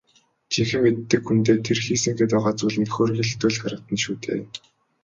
Жинхэнэ 0.53 0.83
мэддэг 0.95 1.21
хүндээ 1.25 1.57
тэр 1.65 1.79
хийсэн 1.85 2.13
гээд 2.17 2.31
байгаа 2.33 2.53
зүйл 2.59 2.77
нь 2.81 2.91
хөөрхийлөлтэй 2.93 3.51
л 3.53 3.59
харагдана 3.61 3.97
шүү 4.03 4.15
дээ. 4.23 4.41